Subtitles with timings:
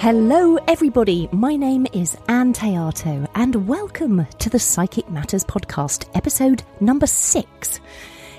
[0.00, 1.28] Hello, everybody.
[1.32, 7.80] My name is Anne Teato, and welcome to the Psychic Matters podcast, episode number six.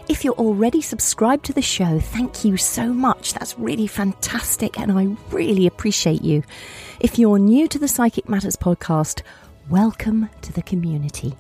[0.08, 3.34] If you're already subscribed to the show, thank you so much.
[3.34, 6.44] That's really fantastic, and I really appreciate you.
[7.02, 9.24] If you're new to the Psychic Matters podcast,
[9.70, 11.36] welcome to the community.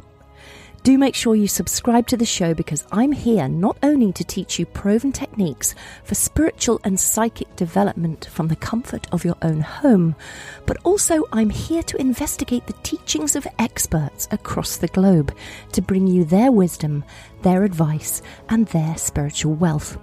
[0.83, 4.57] Do make sure you subscribe to the show because I'm here not only to teach
[4.57, 5.75] you proven techniques
[6.05, 10.15] for spiritual and psychic development from the comfort of your own home,
[10.65, 15.35] but also I'm here to investigate the teachings of experts across the globe
[15.73, 17.03] to bring you their wisdom,
[17.41, 19.97] their advice, and their spiritual wealth.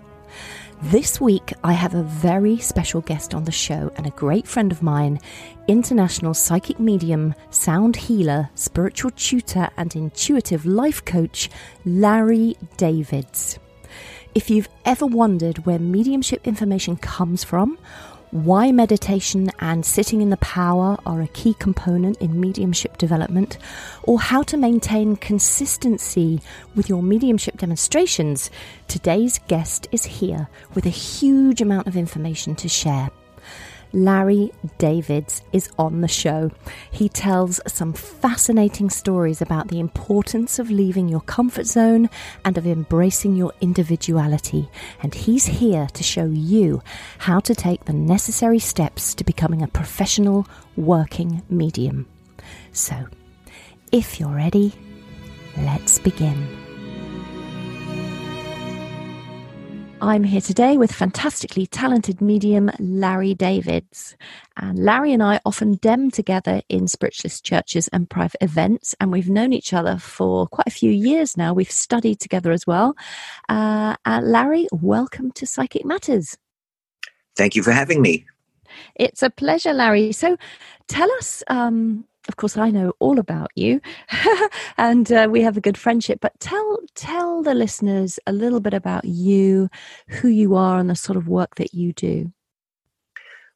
[0.82, 4.70] This week, I have a very special guest on the show and a great friend
[4.70, 5.20] of mine,
[5.68, 11.50] international psychic medium, sound healer, spiritual tutor, and intuitive life coach,
[11.84, 13.58] Larry Davids.
[14.34, 17.78] If you've ever wondered where mediumship information comes from,
[18.32, 23.56] why meditation and sitting in the power are a key component in mediumship development,
[24.02, 26.40] or how to maintain consistency
[26.74, 28.50] with your mediumship demonstrations,
[28.88, 33.10] today's guest is here with a huge amount of information to share.
[33.96, 36.50] Larry Davids is on the show.
[36.90, 42.10] He tells some fascinating stories about the importance of leaving your comfort zone
[42.44, 44.68] and of embracing your individuality.
[45.02, 46.82] And he's here to show you
[47.16, 52.06] how to take the necessary steps to becoming a professional working medium.
[52.72, 53.06] So,
[53.92, 54.74] if you're ready,
[55.56, 56.65] let's begin.
[60.02, 64.14] I'm here today with fantastically talented medium Larry Davids.
[64.58, 69.30] And Larry and I often dem together in spiritualist churches and private events, and we've
[69.30, 71.54] known each other for quite a few years now.
[71.54, 72.94] We've studied together as well.
[73.48, 76.36] Uh, uh, Larry, welcome to Psychic Matters.
[77.34, 78.26] Thank you for having me.
[78.96, 80.12] It's a pleasure, Larry.
[80.12, 80.36] So
[80.88, 83.80] tell us um, of course, I know all about you,
[84.78, 86.18] and uh, we have a good friendship.
[86.20, 89.68] But tell tell the listeners a little bit about you,
[90.08, 92.32] who you are, and the sort of work that you do.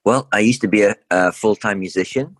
[0.04, 2.36] Well, I used to be a, a full time musician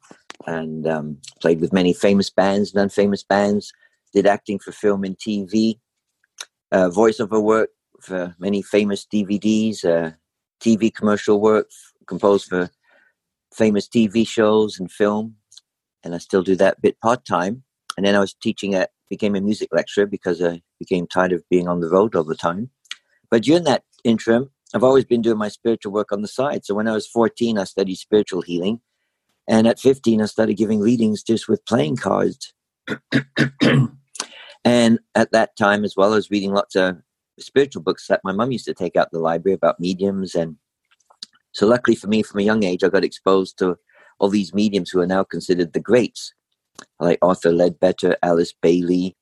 [0.46, 3.72] and um, played with many famous bands and unfamous bands.
[4.12, 5.78] Did acting for film and TV,
[6.72, 7.70] uh, voiceover work
[8.00, 10.12] for many famous DVDs, uh,
[10.60, 11.68] TV commercial work,
[12.06, 12.70] composed for
[13.54, 15.36] famous TV shows and film
[16.04, 17.62] and I still do that bit part time.
[17.96, 21.42] And then I was teaching at became a music lecturer because I became tired of
[21.50, 22.70] being on the road all the time.
[23.28, 26.64] But during that interim, I've always been doing my spiritual work on the side.
[26.64, 28.80] So when I was 14, I studied spiritual healing.
[29.48, 32.54] And at 15, I started giving readings just with playing cards.
[34.64, 36.98] and at that time, as well, I was reading lots of
[37.40, 40.36] spiritual books that my mum used to take out the library about mediums.
[40.36, 40.56] And
[41.52, 43.76] so, luckily for me, from a young age, I got exposed to
[44.20, 46.34] all these mediums who are now considered the greats,
[47.00, 49.16] like Arthur Leadbeater, Alice Bailey,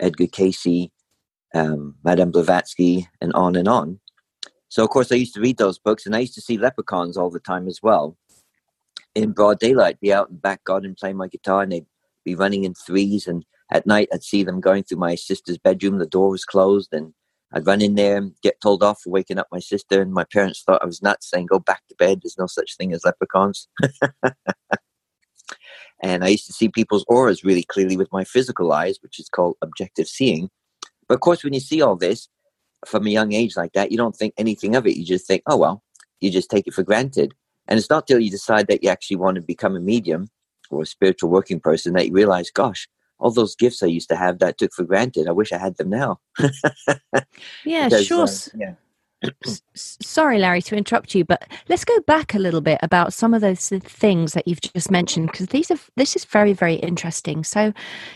[0.00, 0.88] Edgar Cayce,
[1.54, 4.00] um, Madame Blavatsky, and on and on.
[4.68, 7.16] So, of course, I used to read those books, and I used to see leprechauns
[7.16, 8.16] all the time as well.
[9.14, 11.86] In broad daylight, be out in the back garden playing my guitar, and they'd
[12.24, 13.26] be running in threes.
[13.26, 15.98] And at night, I'd see them going through my sister's bedroom.
[15.98, 17.12] The door was closed, and
[17.52, 20.24] I'd run in there and get told off for waking up my sister, and my
[20.24, 22.20] parents thought I was nuts, saying, Go back to bed.
[22.22, 23.68] There's no such thing as leprechauns.
[26.02, 29.28] and I used to see people's auras really clearly with my physical eyes, which is
[29.28, 30.50] called objective seeing.
[31.08, 32.28] But of course, when you see all this
[32.84, 34.96] from a young age like that, you don't think anything of it.
[34.96, 35.82] You just think, Oh, well,
[36.20, 37.32] you just take it for granted.
[37.68, 40.28] And it's not till you decide that you actually want to become a medium
[40.70, 44.16] or a spiritual working person that you realize, gosh, all those gifts I used to
[44.16, 45.28] have that I took for granted.
[45.28, 46.20] I wish I had them now.
[47.64, 48.24] yeah, because, sure.
[48.24, 48.72] Uh, yeah.
[49.74, 53.40] Sorry, Larry, to interrupt you, but let's go back a little bit about some of
[53.40, 57.42] those things that you've just mentioned because these are this is very very interesting.
[57.42, 57.72] So,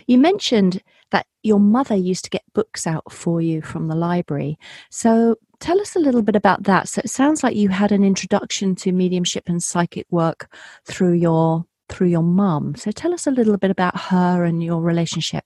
[0.06, 4.59] you mentioned that your mother used to get books out for you from the library.
[4.91, 6.88] So, tell us a little bit about that.
[6.88, 10.55] So, it sounds like you had an introduction to mediumship and psychic work
[10.85, 12.75] through your through your mum.
[12.76, 15.44] So tell us a little bit about her and your relationship.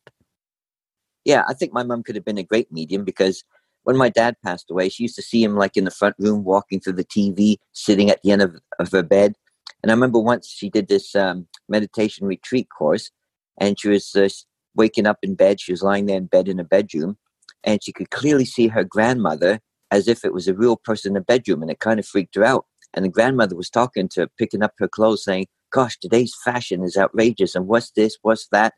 [1.25, 3.45] Yeah, I think my mum could have been a great medium because
[3.85, 6.45] when my dad passed away, she used to see him like in the front room
[6.45, 9.35] walking through the TV, sitting at the end of, of her bed.
[9.83, 13.11] And I remember once she did this um, meditation retreat course,
[13.59, 14.29] and she was uh,
[14.75, 15.61] waking up in bed.
[15.61, 17.19] She was lying there in bed in a bedroom,
[17.63, 19.61] and she could clearly see her grandmother
[19.91, 22.35] as if it was a real person in the bedroom, and it kind of freaked
[22.35, 22.67] her out.
[22.95, 26.85] And the grandmother was talking to her, picking up her clothes, saying, gosh, today's fashion
[26.85, 27.57] is outrageous.
[27.57, 28.17] And what's this?
[28.23, 28.75] What's that?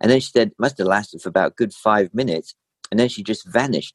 [0.00, 2.54] And then she said, must have lasted for about good five minutes.
[2.90, 3.94] And then she just vanished.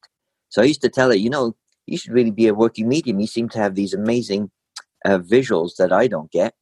[0.49, 1.55] So I used to tell her, you know,
[1.87, 3.19] you should really be a working medium.
[3.19, 4.51] You seem to have these amazing
[5.03, 6.53] uh, visuals that I don't get.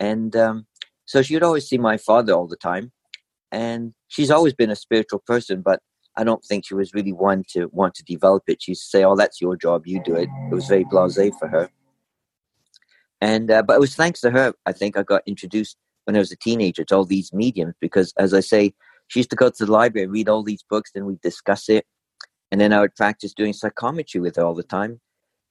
[0.00, 0.66] And um,
[1.04, 2.90] so she would always see my father all the time.
[3.52, 5.80] And she's always been a spiritual person, but
[6.16, 8.62] I don't think she was really one to want to develop it.
[8.62, 9.86] She'd say, "Oh, that's your job.
[9.86, 11.70] You do it." It was very blasé for her.
[13.24, 16.18] And uh, but it was thanks to her, I think, I got introduced when I
[16.18, 18.74] was a teenager to all these mediums because, as I say,
[19.08, 21.70] she used to go to the library and read all these books, and we'd discuss
[21.70, 21.86] it,
[22.52, 25.00] and then I would practice doing psychometry with her all the time,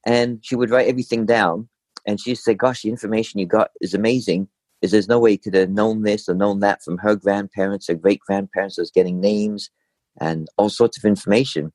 [0.06, 1.68] and she would write everything down,
[2.06, 4.50] and she'd say, "Gosh, the information you got is amazing."
[4.84, 7.90] Is there's no way you could have known this or known that from her grandparents
[7.90, 8.78] or great grandparents.
[8.78, 9.72] Was getting names
[10.22, 11.74] and all sorts of information.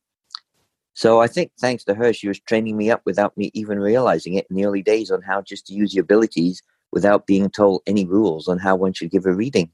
[0.98, 4.34] So I think thanks to her, she was training me up without me even realizing
[4.34, 6.60] it in the early days on how just to use your abilities
[6.90, 9.70] without being told any rules on how one should give a reading.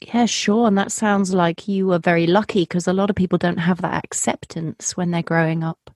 [0.00, 0.68] Yeah, sure.
[0.68, 3.82] And that sounds like you were very lucky because a lot of people don't have
[3.82, 5.90] that acceptance when they're growing up.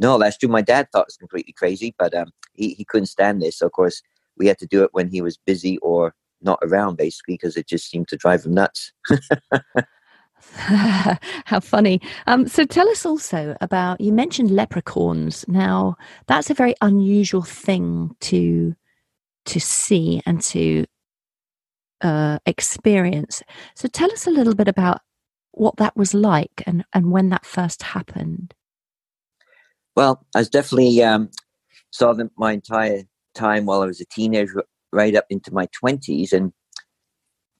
[0.00, 0.48] No, that's true.
[0.48, 3.58] My dad thought it was completely crazy, but um, he, he couldn't stand this.
[3.58, 4.02] So, of course,
[4.36, 7.68] we had to do it when he was busy or not around, basically, because it
[7.68, 8.92] just seemed to drive him nuts.
[10.54, 12.00] How funny.
[12.26, 15.44] Um, so tell us also about you mentioned leprechauns.
[15.48, 15.96] Now
[16.26, 18.74] that's a very unusual thing to
[19.46, 20.86] to see and to
[22.02, 23.42] uh, experience.
[23.74, 25.00] So tell us a little bit about
[25.52, 28.54] what that was like and, and when that first happened.
[29.96, 31.30] Well, I was definitely um,
[31.90, 33.02] saw them my entire
[33.34, 36.52] time while I was a teenager, right up into my twenties, and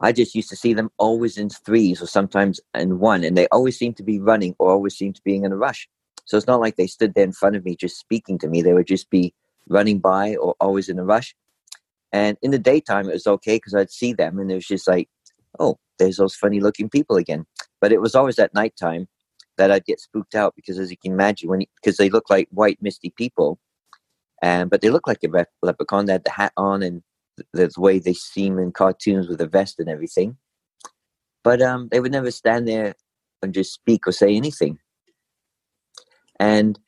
[0.00, 3.46] I just used to see them always in threes or sometimes in one, and they
[3.48, 5.88] always seemed to be running or always seemed to be in a rush.
[6.24, 8.62] So it's not like they stood there in front of me just speaking to me.
[8.62, 9.34] They would just be
[9.68, 11.34] running by or always in a rush.
[12.12, 14.88] And in the daytime, it was okay because I'd see them and it was just
[14.88, 15.08] like,
[15.58, 17.46] oh, there's those funny looking people again.
[17.80, 19.08] But it was always at nighttime
[19.58, 22.48] that I'd get spooked out because, as you can imagine, when because they look like
[22.50, 23.58] white, misty people,
[24.42, 26.06] and but they look like a leprechaun.
[26.06, 27.02] They had the hat on and
[27.52, 30.36] the way they seem in cartoons with a vest and everything.
[31.42, 32.94] But um, they would never stand there
[33.42, 34.78] and just speak or say anything.
[36.38, 36.78] And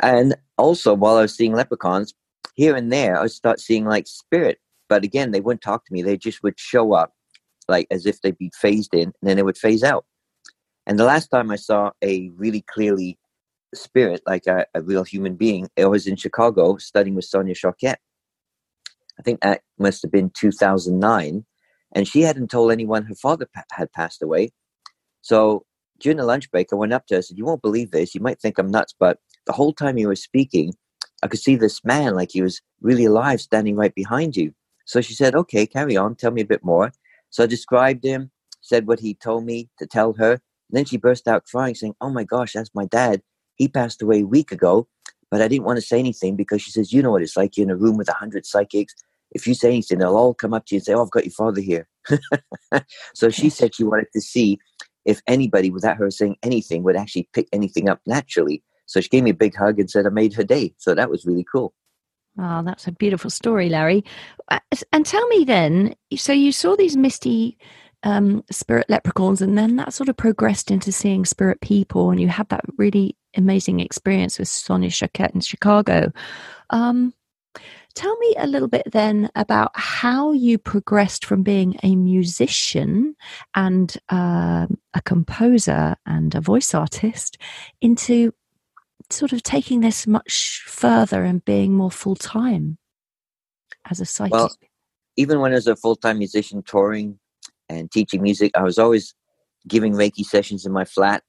[0.00, 2.14] and also while I was seeing leprechauns,
[2.54, 4.58] here and there I would start seeing like spirit.
[4.88, 6.02] But again, they wouldn't talk to me.
[6.02, 7.12] They just would show up
[7.68, 10.04] like as if they'd be phased in and then they would phase out.
[10.86, 13.18] And the last time I saw a really clearly
[13.74, 17.96] spirit, like a, a real human being, it was in Chicago studying with Sonia Choquette.
[19.22, 21.44] I think that must have been 2009.
[21.94, 24.50] And she hadn't told anyone her father pa- had passed away.
[25.20, 25.64] So
[26.00, 28.16] during the lunch break, I went up to her and said, You won't believe this.
[28.16, 30.74] You might think I'm nuts, but the whole time you were speaking,
[31.22, 34.52] I could see this man like he was really alive standing right behind you.
[34.86, 36.16] So she said, Okay, carry on.
[36.16, 36.90] Tell me a bit more.
[37.30, 40.32] So I described him, said what he told me to tell her.
[40.32, 40.40] And
[40.72, 43.22] then she burst out crying, saying, Oh my gosh, that's my dad.
[43.54, 44.88] He passed away a week ago.
[45.30, 47.56] But I didn't want to say anything because she says, you know what it's like.
[47.56, 48.94] You're in a room with a hundred psychics.
[49.32, 51.24] If you say anything, they'll all come up to you and say, "Oh, I've got
[51.24, 51.88] your father here."
[53.14, 54.58] so she said she wanted to see
[55.04, 58.62] if anybody, without her saying anything, would actually pick anything up naturally.
[58.86, 61.10] So she gave me a big hug and said, "I made her day." So that
[61.10, 61.74] was really cool.
[62.38, 64.04] Oh, that's a beautiful story, Larry.
[64.50, 64.60] Uh,
[64.92, 67.58] and tell me then, so you saw these misty
[68.04, 72.28] um, spirit leprechauns, and then that sort of progressed into seeing spirit people, and you
[72.28, 76.10] had that really amazing experience with Sonia Choquette in Chicago.
[76.70, 77.12] Um,
[77.94, 83.16] tell me a little bit then about how you progressed from being a musician
[83.54, 87.38] and uh, a composer and a voice artist
[87.80, 88.32] into
[89.10, 92.78] sort of taking this much further and being more full time
[93.90, 94.32] as a psychic.
[94.32, 94.50] Well,
[95.16, 97.18] even when I was a full time musician touring
[97.68, 99.14] and teaching music, I was always
[99.68, 101.22] giving Reiki sessions in my flat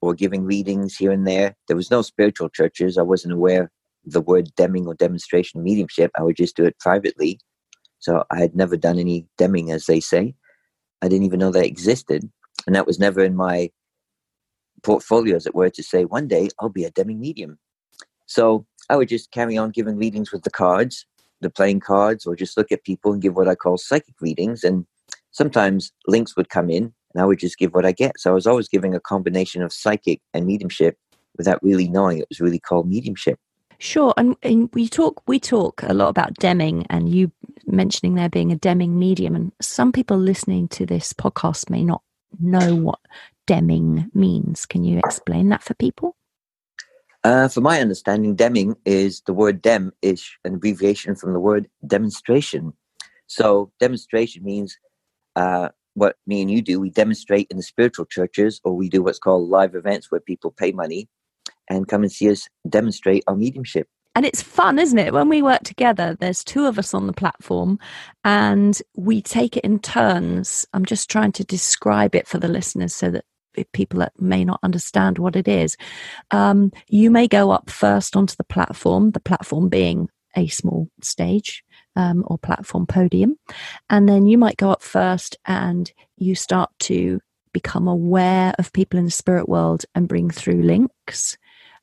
[0.00, 1.56] or giving readings here and there.
[1.66, 2.98] There was no spiritual churches.
[2.98, 3.70] I wasn't aware
[4.12, 6.10] the word demming or demonstration mediumship.
[6.18, 7.38] I would just do it privately.
[8.00, 10.34] So I had never done any demming, as they say.
[11.02, 12.28] I didn't even know they existed.
[12.66, 13.70] And that was never in my
[14.82, 17.58] portfolio, as it were, to say one day I'll be a demming medium.
[18.26, 21.06] So I would just carry on giving readings with the cards,
[21.40, 24.64] the playing cards, or just look at people and give what I call psychic readings.
[24.64, 24.86] And
[25.30, 28.18] sometimes links would come in and I would just give what I get.
[28.18, 30.96] So I was always giving a combination of psychic and mediumship
[31.36, 33.38] without really knowing it was really called mediumship.
[33.80, 37.30] Sure, and, and, we talk we talk a lot about demming, and you
[37.64, 42.02] mentioning there being a demming medium, and some people listening to this podcast may not
[42.40, 42.98] know what
[43.46, 44.66] demming means.
[44.66, 46.16] Can you explain that for people?
[47.22, 51.68] Uh, for my understanding, demming is the word dem is an abbreviation from the word
[51.86, 52.72] demonstration.
[53.28, 54.76] So demonstration means
[55.36, 56.80] uh, what me and you do.
[56.80, 60.50] We demonstrate in the spiritual churches, or we do what's called live events where people
[60.50, 61.08] pay money
[61.68, 63.88] and come and see us demonstrate our mediumship.
[64.14, 65.12] and it's fun, isn't it?
[65.12, 67.78] When we work together, there's two of us on the platform
[68.24, 70.66] and we take it in turns.
[70.72, 73.24] I'm just trying to describe it for the listeners so that
[73.72, 75.76] people that may not understand what it is.
[76.30, 81.64] Um, you may go up first onto the platform, the platform being a small stage
[81.96, 83.36] um, or platform podium.
[83.90, 87.20] And then you might go up first and you start to
[87.52, 91.36] become aware of people in the spirit world and bring through links.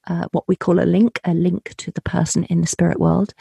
[0.08, 3.34] Uh, what we call a link, a link to the person in the spirit world,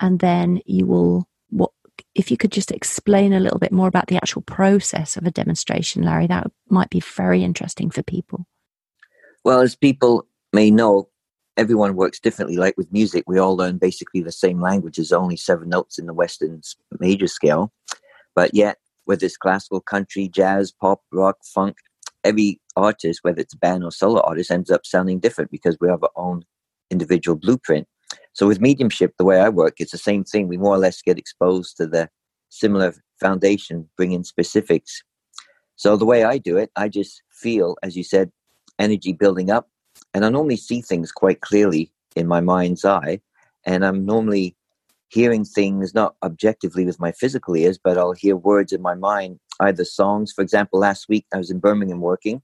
[0.00, 1.26] and then you will.
[1.50, 1.70] What
[2.14, 5.30] if you could just explain a little bit more about the actual process of a
[5.30, 6.26] demonstration, Larry?
[6.26, 8.46] That might be very interesting for people.
[9.44, 11.08] Well, as people may know,
[11.56, 12.56] everyone works differently.
[12.56, 14.96] Like with music, we all learn basically the same language.
[14.96, 16.62] There's only seven notes in the Western
[17.00, 17.72] major scale,
[18.34, 21.76] but yet whether it's classical, country, jazz, pop, rock, funk,
[22.24, 25.88] every artist, whether it's a band or solo artist, ends up sounding different because we
[25.88, 26.44] have our own
[26.90, 27.86] individual blueprint.
[28.32, 30.48] So with mediumship, the way I work, it's the same thing.
[30.48, 32.08] We more or less get exposed to the
[32.48, 35.02] similar foundation, bring in specifics.
[35.76, 38.30] So the way I do it, I just feel, as you said,
[38.78, 39.68] energy building up,
[40.14, 43.20] and I normally see things quite clearly in my mind's eye,
[43.64, 44.56] and I'm normally
[45.08, 49.38] hearing things not objectively with my physical ears, but I'll hear words in my mind,
[49.60, 50.32] either songs.
[50.32, 52.42] For example, last week I was in Birmingham working,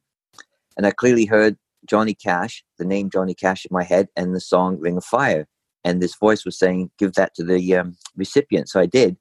[0.76, 4.40] and I clearly heard Johnny Cash, the name Johnny Cash in my head, and the
[4.40, 5.46] song Ring of Fire.
[5.84, 8.68] And this voice was saying, Give that to the um, recipient.
[8.68, 9.16] So I did.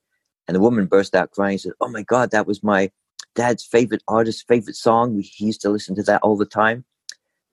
[0.47, 2.89] And the woman burst out crying and said, Oh my God, that was my
[3.35, 5.19] dad's favorite artist's favorite song.
[5.21, 6.83] He used to listen to that all the time.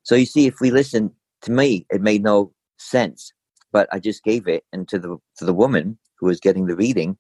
[0.03, 1.11] So you see, if we listen
[1.43, 3.33] to me, it made no sense
[3.75, 6.77] but I just gave it, and to the to the woman who was getting the
[6.77, 7.19] reading,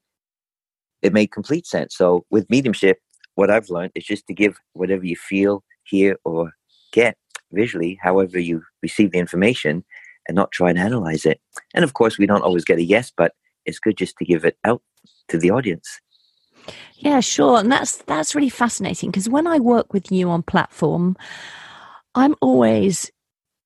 [1.04, 1.96] it made complete sense.
[1.96, 2.99] So with mediumship,
[3.34, 6.52] what I've learned is just to give whatever you feel, hear, or
[6.92, 7.16] get
[7.52, 9.84] visually, however you receive the information,
[10.26, 11.40] and not try and analyze it.
[11.75, 13.32] And of course, we don't always get a yes, but
[13.66, 14.82] it's good just to give it out
[15.28, 16.00] to the audience.
[16.94, 21.16] Yeah, sure, and that's that's really fascinating because when I work with you on platform,
[22.14, 23.11] I'm always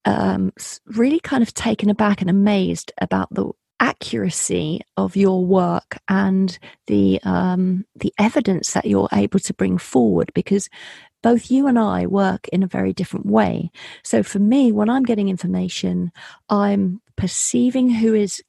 [0.04, 0.52] um,
[0.86, 7.20] really kind of taken aback and amazed about the accuracy of your work and the
[7.24, 10.68] um, the evidence that you're able to bring forward because
[11.22, 13.70] both you and I work in a very different way.
[14.04, 16.12] So for me, when I'm getting information,
[16.48, 18.40] I'm perceiving who is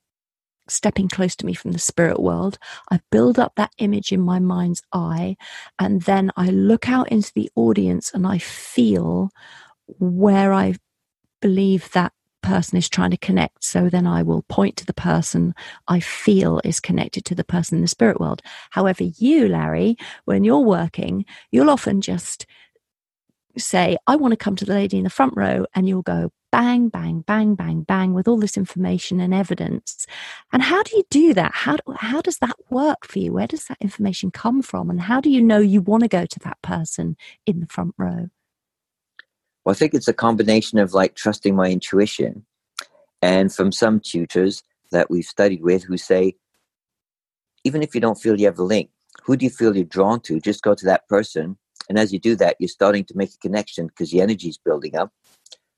[0.68, 2.60] stepping close to me from the spirit world.
[2.92, 5.36] I build up that image in my mind's eye,
[5.80, 9.32] and then I look out into the audience and I feel
[9.98, 10.76] where I
[11.42, 13.64] believe that person is trying to connect.
[13.64, 15.54] So then I will point to the person
[15.88, 18.42] I feel is connected to the person in the spirit world.
[18.72, 22.46] However, you, Larry, when you're working, you'll often just
[23.58, 26.32] say, I want to come to the lady in the front row, and you'll go
[26.52, 30.08] bang, bang, bang, bang, bang with all this information and evidence.
[30.52, 31.52] And how do you do that?
[31.54, 33.34] How, how does that work for you?
[33.34, 34.90] Where does that information come from?
[34.90, 37.94] And how do you know you want to go to that person in the front
[37.98, 38.30] row?
[39.64, 42.46] Well, I think it's a combination of like trusting my intuition
[43.22, 46.36] and from some tutors that we've studied with who say,
[47.64, 48.90] even if you don't feel you have a link,
[49.24, 50.40] who do you feel you're drawn to?
[50.40, 51.58] Just go to that person.
[51.90, 54.58] And as you do that, you're starting to make a connection because the energy is
[54.58, 55.12] building up.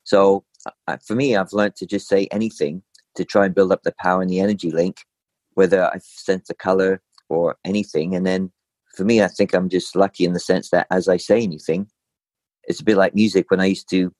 [0.04, 0.46] So
[0.88, 2.84] uh, for me, I've learned to just say anything
[3.16, 4.98] to try and build up the power and the energy link,
[5.54, 8.16] whether I sense a color or anything.
[8.16, 8.52] And then
[8.96, 11.88] for me, I think I'm just lucky in the sense that as I say anything,
[12.64, 13.50] it's a bit like music.
[13.50, 14.14] When I used to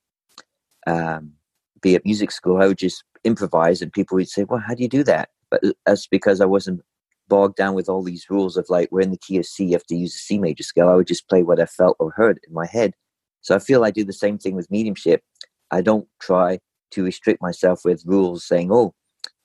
[0.86, 1.32] um,
[1.80, 4.82] be at music school, I would just improvise, and people would say, "Well, how do
[4.82, 6.80] you do that?" But that's because I wasn't
[7.28, 9.72] bogged down with all these rules of like we're in the key of C, you
[9.72, 10.88] have to use a C major scale.
[10.88, 12.92] I would just play what I felt or heard in my head.
[13.40, 15.22] So I feel I do the same thing with mediumship.
[15.70, 16.58] I don't try
[16.92, 18.94] to restrict myself with rules saying, "Oh,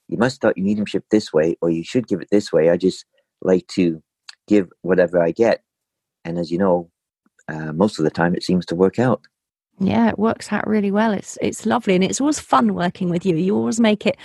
[0.08, 2.76] you must start your mediumship this way," or "You should give it this way." I
[2.76, 3.04] just
[3.42, 4.02] like to
[4.46, 5.62] give whatever I get,
[6.24, 6.90] and as you know,
[7.48, 9.22] uh, most of the time it seems to work out.
[9.80, 11.12] Yeah, it works out really well.
[11.12, 13.36] It's it's lovely and it's always fun working with you.
[13.36, 14.16] You always make it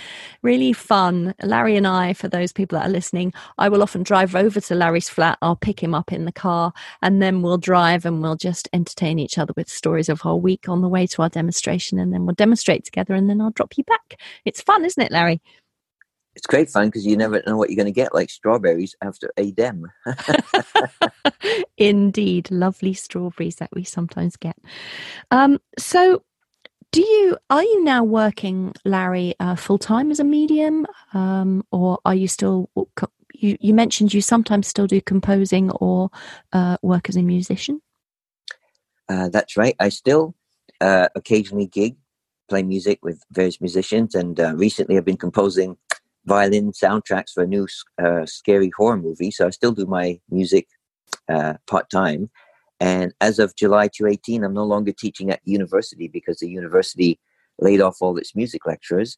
[0.42, 1.32] really fun.
[1.44, 4.74] Larry and I, for those people that are listening, I will often drive over to
[4.74, 5.38] Larry's flat.
[5.42, 9.20] I'll pick him up in the car and then we'll drive and we'll just entertain
[9.20, 12.26] each other with stories of our week on the way to our demonstration and then
[12.26, 14.20] we'll demonstrate together and then I'll drop you back.
[14.44, 15.40] It's fun, isn't it, Larry?
[16.36, 19.32] It's great fun because you never know what you're going to get, like strawberries after
[19.36, 19.86] a dem.
[21.76, 24.56] Indeed, lovely strawberries that we sometimes get.
[25.30, 26.22] Um, so,
[26.92, 31.98] do you are you now working, Larry, uh, full time as a medium, um, or
[32.04, 32.70] are you still?
[33.34, 36.10] You, you mentioned you sometimes still do composing or
[36.52, 37.82] uh, work as a musician.
[39.08, 39.74] Uh, that's right.
[39.80, 40.34] I still
[40.80, 41.96] uh, occasionally gig,
[42.48, 45.76] play music with various musicians, and uh, recently I've been composing
[46.26, 47.66] violin soundtracks for a new
[48.02, 49.30] uh, scary horror movie.
[49.30, 50.68] So I still do my music
[51.28, 52.30] uh, part time.
[52.80, 57.18] And as of July 2018, I'm no longer teaching at university because the university
[57.58, 59.16] laid off all its music lecturers.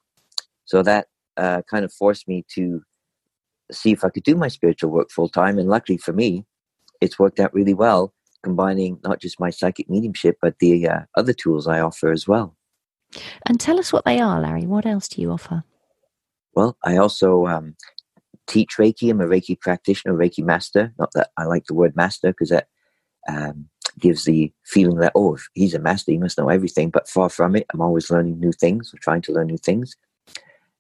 [0.65, 2.83] So that uh, kind of forced me to
[3.73, 5.59] see if I could do my spiritual work full time.
[5.59, 6.45] And luckily for me,
[7.01, 11.33] it's worked out really well, combining not just my psychic mediumship, but the uh, other
[11.33, 12.57] tools I offer as well.
[13.47, 14.67] And tell us what they are, Larry.
[14.67, 15.65] What else do you offer?
[16.57, 17.77] Well, I also um,
[18.47, 19.11] teach Reiki.
[19.11, 20.95] I'm a Reiki practitioner, Reiki master.
[20.99, 22.69] Not that I like the word master because that
[23.29, 23.69] um,
[24.01, 26.89] gives the feeling that, oh, if he's a master, he must know everything.
[26.89, 29.97] But far from it, I'm always learning new things or trying to learn new things.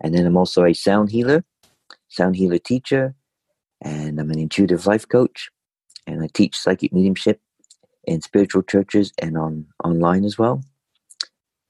[0.01, 1.45] And then I'm also a sound healer,
[2.09, 3.15] sound healer teacher,
[3.83, 5.51] and I'm an intuitive life coach.
[6.07, 7.41] And I teach psychic mediumship
[8.05, 10.63] in spiritual churches and on online as well.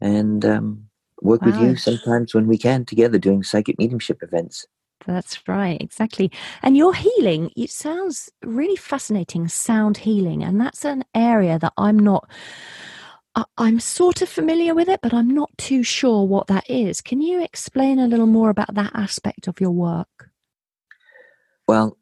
[0.01, 0.89] And um,
[1.23, 1.49] work wow.
[1.49, 4.67] with you sometimes when we can together doing psychic mediumship events.
[5.07, 6.33] That's right, exactly.
[6.63, 10.43] And your healing, it sounds really fascinating, sound healing.
[10.43, 12.29] And that's an area that I'm not,
[13.57, 17.01] I'm sort of familiar with it, but I'm not too sure what that is.
[17.01, 20.31] Can you explain a little more about that aspect of your work?
[21.69, 21.97] Well,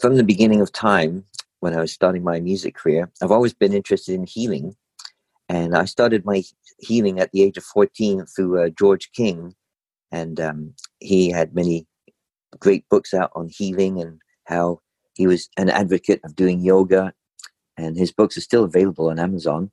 [0.00, 1.24] from the beginning of time,
[1.60, 4.76] when I was starting my music career, I've always been interested in healing.
[5.48, 6.42] And I started my
[6.78, 9.54] healing at the age of 14 through uh, George King.
[10.12, 11.86] And um, he had many
[12.58, 14.80] great books out on healing and how
[15.14, 17.12] he was an advocate of doing yoga.
[17.76, 19.70] And his books are still available on Amazon.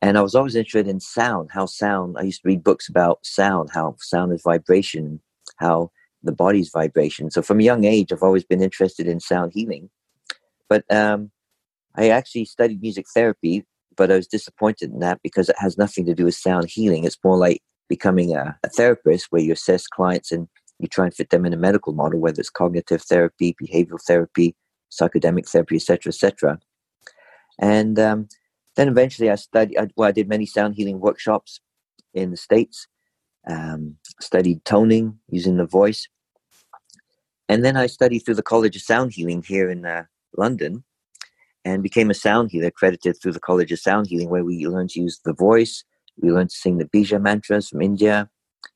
[0.00, 3.18] And I was always interested in sound, how sound, I used to read books about
[3.24, 5.20] sound, how sound is vibration,
[5.56, 5.90] how
[6.22, 7.30] the body's vibration.
[7.30, 9.90] So from a young age, I've always been interested in sound healing.
[10.68, 11.32] But um,
[11.96, 13.64] I actually studied music therapy,
[13.98, 17.04] but I was disappointed in that because it has nothing to do with sound healing.
[17.04, 21.14] It's more like becoming a, a therapist where you assess clients and you try and
[21.14, 24.54] fit them in a medical model, whether it's cognitive therapy, behavioral therapy,
[24.90, 26.58] psychodynamic therapy, etc., etc.
[27.58, 28.28] And um,
[28.76, 29.76] then eventually, I studied.
[29.76, 31.60] I, well, I did many sound healing workshops
[32.14, 32.86] in the states.
[33.48, 36.06] Um, studied toning using the voice,
[37.48, 40.04] and then I studied through the College of Sound Healing here in uh,
[40.36, 40.84] London,
[41.68, 44.90] and became a sound healer accredited through the College of Sound Healing, where we learned
[44.90, 45.84] to use the voice.
[46.20, 48.28] We learned to sing the Bija mantras from India.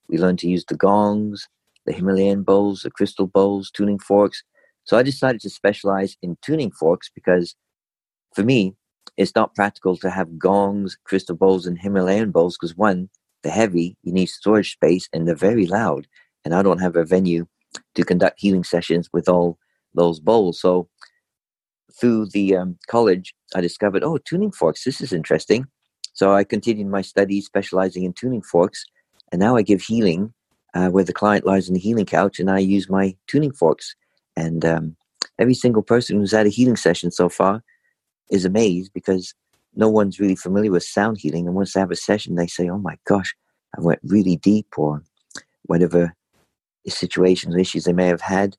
[0.09, 1.48] We learned to use the gongs,
[1.87, 4.44] the Himalayan bowls, the crystal bowls, tuning forks.
[4.85, 7.57] So I decided to specialize in tuning forks because
[8.35, 8.74] for me,
[9.16, 13.09] it's not practical to have gongs, crystal bowls, and Himalayan bowls because one,
[13.42, 16.07] they're heavy, you need storage space, and they're very loud.
[16.44, 17.46] And I don't have a venue
[17.94, 19.59] to conduct healing sessions with all
[19.94, 20.61] those bowls.
[20.61, 20.88] So
[21.98, 25.66] through the um, college, I discovered, oh, tuning forks, this is interesting.
[26.14, 28.85] So I continued my studies specializing in tuning forks.
[29.31, 30.33] And now I give healing
[30.74, 33.94] uh, where the client lies on the healing couch and I use my tuning forks.
[34.37, 34.96] And um,
[35.38, 37.62] every single person who's had a healing session so far
[38.31, 39.35] is amazed because
[39.74, 41.46] no one's really familiar with sound healing.
[41.46, 43.35] And once they have a session, they say, oh my gosh,
[43.76, 45.02] I went really deep or
[45.62, 46.14] whatever
[46.87, 48.57] situations, or issues they may have had.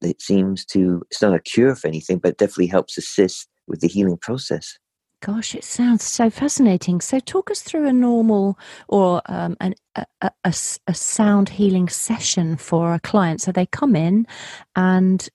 [0.00, 3.88] It seems to, it's not a cure for anything, but definitely helps assist with the
[3.88, 4.78] healing process.
[5.20, 7.00] Gosh, it sounds so fascinating.
[7.00, 8.56] So, talk us through a normal
[8.86, 10.54] or um, an, a, a,
[10.86, 13.40] a, sound healing session for a client.
[13.40, 14.28] So, they come in
[14.76, 15.28] and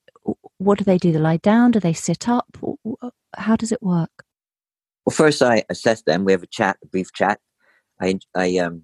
[0.57, 1.11] what do they do?
[1.11, 1.71] They lie down?
[1.71, 2.57] Do they sit up?
[3.35, 4.23] How does it work?
[5.05, 6.23] Well, first, I assess them.
[6.23, 7.39] We have a chat, a brief chat.
[8.01, 8.83] I, I um,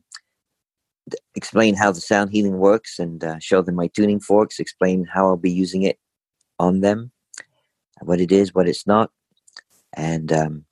[1.35, 5.27] explain how the sound healing works and uh, show them my tuning forks, explain how
[5.27, 5.99] I'll be using it
[6.59, 7.11] on them,
[8.01, 9.11] what it is, what it's not.
[9.93, 10.65] And um,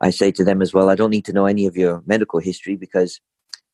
[0.00, 2.40] I say to them as well, I don't need to know any of your medical
[2.40, 3.20] history because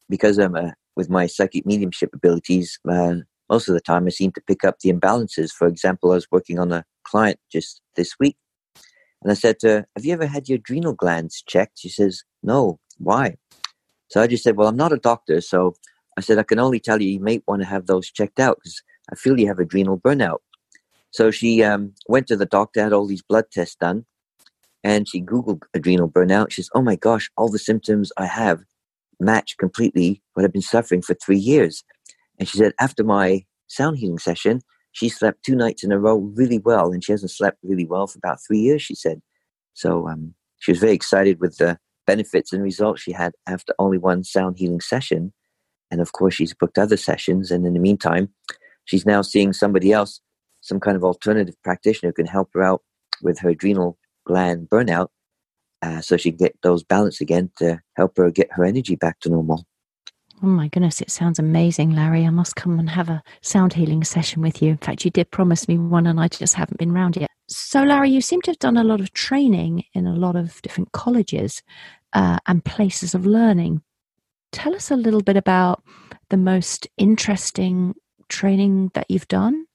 [0.09, 3.17] because I'm a, with my psychic mediumship abilities, uh,
[3.49, 5.51] most of the time I seem to pick up the imbalances.
[5.53, 8.37] For example, I was working on a client just this week,
[9.23, 12.25] and I said to her, "Have you ever had your adrenal glands checked?" She says,
[12.43, 12.81] "No.
[12.99, 13.37] Why?"
[14.11, 15.75] So I just said, "Well, I'm not a doctor, so
[16.19, 18.59] I said I can only tell you you may want to have those checked out
[18.59, 20.39] because I feel you have adrenal burnout."
[21.11, 24.05] So she um, went to the doctor, had all these blood tests done,
[24.85, 26.53] and she Googled adrenal burnout.
[26.53, 28.61] She says, Oh my gosh, all the symptoms I have
[29.19, 31.85] match completely what I've been suffering for three years.
[32.39, 34.61] And she said, After my sound healing session,
[34.93, 38.07] she slept two nights in a row really well, and she hasn't slept really well
[38.07, 39.21] for about three years, she said.
[39.75, 41.79] So um, she was very excited with the
[42.11, 45.33] benefits and results she had after only one sound healing session.
[45.93, 47.53] And of course, she's booked other sessions.
[47.53, 48.31] And in the meantime,
[48.85, 50.21] she's now seeing somebody else,
[50.61, 52.83] some kind of alternative practitioner who can help her out
[53.23, 53.97] with her adrenal
[54.27, 55.09] gland burnout
[55.83, 59.21] uh, so she can get those balance again to help her get her energy back
[59.21, 59.65] to normal.
[60.43, 62.25] Oh my goodness, it sounds amazing, Larry.
[62.25, 64.71] I must come and have a sound healing session with you.
[64.71, 67.31] In fact, you did promise me one, and I just haven't been round yet.
[67.53, 70.63] So, Larry, you seem to have done a lot of training in a lot of
[70.63, 71.63] different colleges
[72.13, 73.83] uh, and places of learning.
[74.53, 75.83] Tell us a little bit about
[76.29, 77.95] the most interesting
[78.29, 79.67] training that you've done.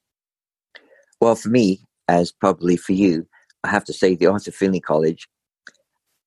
[1.20, 3.26] Well, for me, as probably for you,
[3.64, 5.28] I have to say the Arthur Findlay College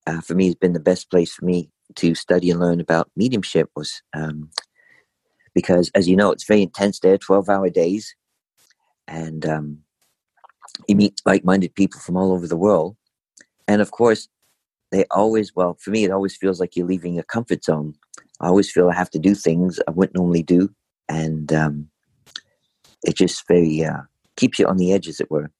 [0.07, 3.09] uh, for me has been the best place for me to study and learn about
[3.15, 4.49] mediumship was um,
[5.53, 8.15] because, as you know, it's very intense there, 12 hour days.
[9.07, 9.79] And um,
[10.87, 12.95] you meet like minded people from all over the world.
[13.67, 14.27] And of course,
[14.91, 17.95] they always, well, for me, it always feels like you're leaving your comfort zone.
[18.39, 20.73] I always feel I have to do things I wouldn't normally do.
[21.07, 21.89] And um,
[23.03, 24.01] it just very uh,
[24.35, 25.51] keeps you on the edge, as it were.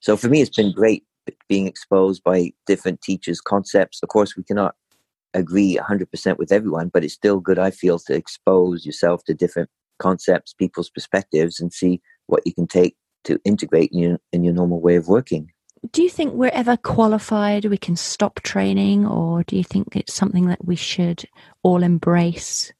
[0.00, 1.04] So for me, it's been great
[1.48, 4.02] being exposed by different teachers' concepts.
[4.02, 4.74] Of course, we cannot
[5.34, 9.70] agree 100% with everyone, but it's still good, I feel, to expose yourself to different
[9.98, 14.54] concepts, people's perspectives, and see what you can take to integrate in your, in your
[14.54, 15.52] normal way of working.
[15.88, 17.64] Do you think we're ever qualified?
[17.64, 21.24] We can stop training, or do you think it's something that we should
[21.62, 22.70] all embrace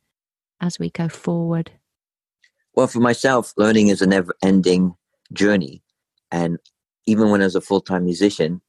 [0.61, 1.71] as we go forward?
[2.75, 4.95] Well, for myself, learning is a never ending
[5.33, 5.83] journey.
[6.31, 6.59] And
[7.07, 8.61] even when I was a full time musician,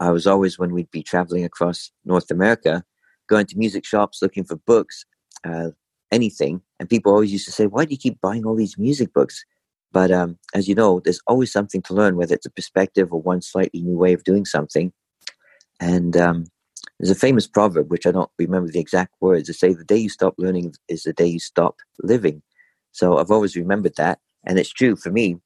[0.00, 2.84] I was always, when we'd be traveling across North America,
[3.26, 5.06] going to music shops looking for books,
[5.44, 5.70] uh,
[6.12, 6.60] anything.
[6.78, 9.44] And people always used to say, Why do you keep buying all these music books?
[9.92, 13.20] But um, as you know, there's always something to learn, whether it's a perspective or
[13.20, 14.92] one slightly new way of doing something.
[15.80, 16.44] And um,
[16.98, 19.96] there's a famous proverb, which I don't remember the exact words, to say, The day
[19.96, 22.42] you stop learning is the day you stop living.
[22.92, 24.18] So I've always remembered that.
[24.44, 25.36] And it's true for me.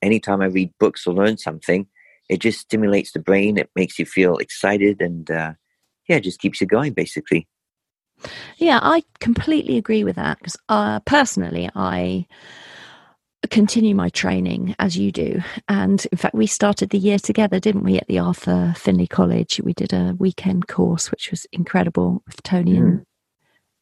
[0.00, 1.86] Anytime I read books or learn something,
[2.28, 3.56] it just stimulates the brain.
[3.58, 5.52] It makes you feel excited and, uh,
[6.08, 7.46] yeah, just keeps you going, basically.
[8.56, 12.26] Yeah, I completely agree with that because uh, personally, I
[13.50, 15.40] continue my training as you do.
[15.68, 19.60] And in fact, we started the year together, didn't we, at the Arthur Findlay College?
[19.62, 22.78] We did a weekend course, which was incredible with Tony mm.
[22.80, 23.06] and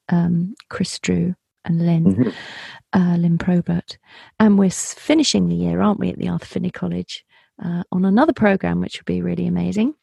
[0.09, 2.99] um, Chris Drew and Lynn, mm-hmm.
[2.99, 3.99] uh, Lynn Probert.
[4.39, 7.25] And we're finishing the year, aren't we, at the Arthur Findlay College
[7.63, 9.95] uh, on another program, which would be really amazing.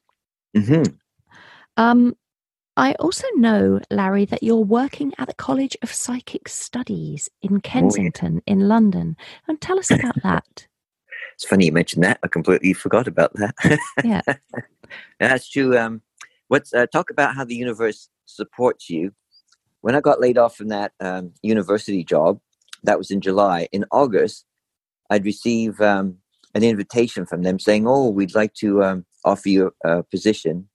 [0.56, 0.94] Mm-hmm.
[1.78, 2.16] Um,
[2.78, 8.36] I also know, Larry, that you're working at the College of Psychic Studies in Kensington,
[8.38, 8.54] oh, yeah.
[8.54, 9.18] in London.
[9.48, 10.68] And tell us about that.
[11.34, 12.20] It's funny you mentioned that.
[12.24, 13.80] I completely forgot about that.
[14.04, 14.22] yeah,
[15.20, 15.76] that's true.
[15.76, 16.04] Um,
[16.52, 19.12] let's uh, talk about how the universe supports you.
[19.82, 22.40] When I got laid off from that um, university job,
[22.84, 23.68] that was in July.
[23.72, 24.46] In August,
[25.10, 26.18] I'd receive um,
[26.54, 30.70] an invitation from them saying, "Oh, we'd like to um, offer you a position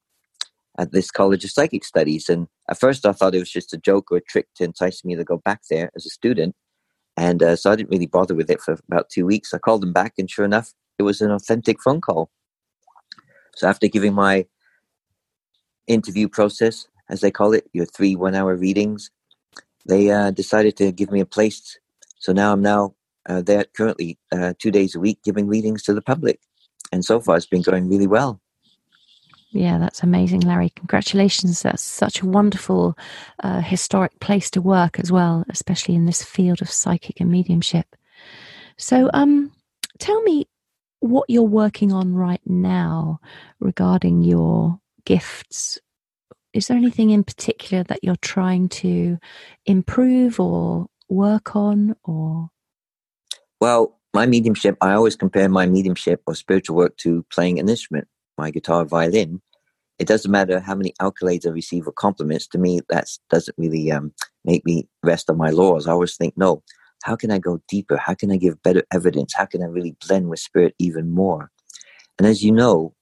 [0.77, 2.29] at this College of Psychic Studies.
[2.29, 5.05] And at first, I thought it was just a joke or a trick to entice
[5.05, 6.55] me to go back there as a student.
[7.15, 9.53] And uh, so I didn't really bother with it for about two weeks.
[9.53, 12.31] I called them back, and sure enough, it was an authentic phone call.
[13.55, 14.47] So after giving my
[15.85, 19.11] interview process, as they call it, your three one hour readings,
[19.85, 21.77] they uh, decided to give me a place.
[22.17, 22.95] So now I'm now
[23.29, 26.39] uh, there currently uh, two days a week giving readings to the public.
[26.91, 28.41] And so far, it's been going really well.
[29.53, 30.71] Yeah, that's amazing, Larry.
[30.75, 31.61] Congratulations.
[31.61, 32.97] That's such a wonderful,
[33.43, 37.95] uh, historic place to work as well, especially in this field of psychic and mediumship.
[38.77, 39.51] So, um,
[39.99, 40.47] tell me
[41.01, 43.19] what you're working on right now
[43.59, 45.77] regarding your gifts.
[46.53, 49.19] Is there anything in particular that you're trying to
[49.67, 52.49] improve or work on or?
[53.61, 58.07] Well, my mediumship, I always compare my mediumship or spiritual work to playing an instrument
[58.37, 59.41] my guitar violin,
[59.99, 62.47] it doesn't matter how many accolades I receive or compliments.
[62.47, 65.87] To me, that doesn't really um, make me rest on my laurels.
[65.87, 66.63] I always think, no,
[67.03, 67.97] how can I go deeper?
[67.97, 69.33] How can I give better evidence?
[69.35, 71.51] How can I really blend with spirit even more?
[72.17, 72.93] And as you know,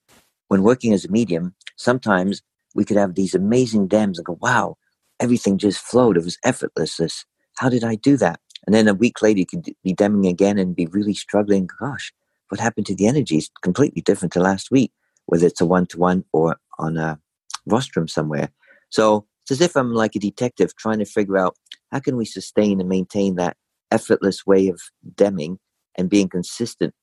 [0.48, 2.42] when working as a medium, sometimes
[2.76, 4.78] we could have these amazing dams and go, wow,
[5.20, 6.18] everything just flowed.
[6.18, 7.26] It was effortless.
[7.58, 8.40] How did I do that?
[8.66, 11.70] And then a week later, you could be demming again and be really struggling.
[11.80, 12.14] Gosh,
[12.50, 13.38] what happened to the energy?
[13.38, 14.92] It's completely different to last week
[15.32, 17.18] whether it's a one to one or on a
[17.66, 18.50] rostrum somewhere.
[18.90, 21.56] So it's as if I'm like a detective trying to figure out
[21.90, 23.56] how can we sustain and maintain that
[23.92, 24.82] effortless way of
[25.16, 25.56] demming
[25.98, 26.94] and being consistent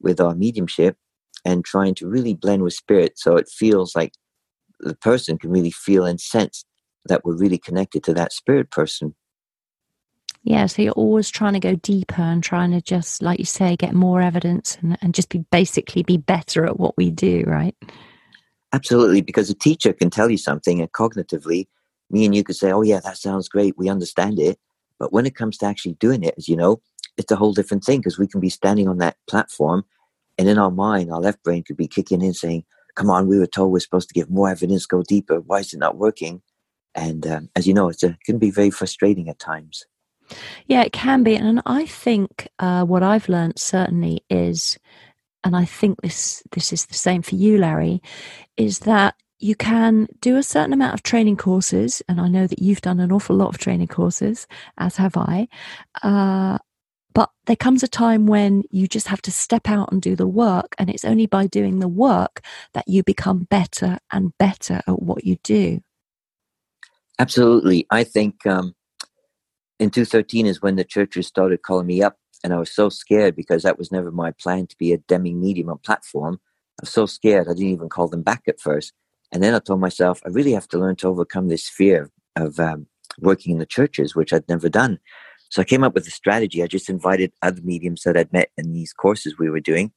[0.00, 0.96] with our mediumship
[1.44, 4.12] and trying to really blend with spirit so it feels like
[4.80, 6.64] the person can really feel and sense
[7.04, 9.14] that we're really connected to that spirit person.
[10.44, 13.76] Yeah, so you're always trying to go deeper and trying to just, like you say,
[13.76, 17.74] get more evidence and, and just be basically be better at what we do, right?
[18.72, 21.66] Absolutely, because a teacher can tell you something and cognitively,
[22.10, 23.78] me and you could say, oh, yeah, that sounds great.
[23.78, 24.58] We understand it.
[24.98, 26.82] But when it comes to actually doing it, as you know,
[27.16, 29.84] it's a whole different thing because we can be standing on that platform
[30.38, 32.64] and in our mind, our left brain could be kicking in saying,
[32.96, 35.40] come on, we were told we're supposed to give more evidence, go deeper.
[35.40, 36.42] Why is it not working?
[36.94, 39.84] And um, as you know, it can be very frustrating at times.
[40.66, 41.36] Yeah, it can be.
[41.36, 44.78] And I think uh, what I've learned certainly is,
[45.42, 48.02] and I think this this is the same for you, Larry,
[48.56, 52.60] is that you can do a certain amount of training courses, and I know that
[52.60, 54.46] you've done an awful lot of training courses,
[54.78, 55.48] as have I.
[56.02, 56.58] Uh,
[57.14, 60.26] but there comes a time when you just have to step out and do the
[60.26, 62.40] work, and it's only by doing the work
[62.72, 65.80] that you become better and better at what you do.
[67.18, 68.74] Absolutely, I think um,
[69.78, 73.34] in 2013 is when the churches started calling me up and I was so scared
[73.34, 76.40] because that was never my plan to be a demming medium on platform.
[76.80, 78.92] I was so scared I didn't even call them back at first.
[79.32, 82.60] And then I told myself I really have to learn to overcome this fear of
[82.60, 82.86] um,
[83.18, 84.98] working in the churches, which I'd never done.
[85.50, 86.62] So I came up with a strategy.
[86.62, 89.92] I just invited other mediums that I'd met in these courses we were doing.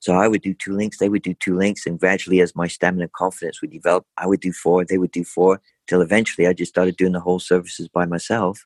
[0.00, 2.66] So I would do two links, they would do two links, and gradually, as my
[2.66, 6.46] stamina and confidence would develop, I would do four, they would do four, till eventually
[6.46, 8.64] I just started doing the whole services by myself.